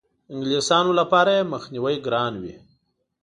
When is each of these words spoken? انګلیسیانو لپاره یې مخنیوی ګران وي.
انګلیسیانو 0.31 0.91
لپاره 0.99 1.31
یې 1.37 1.49
مخنیوی 1.53 1.95
ګران 2.05 2.33
وي. 2.41 2.55